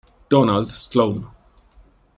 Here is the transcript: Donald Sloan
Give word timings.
Donald 0.31 0.71
Sloan 0.73 1.29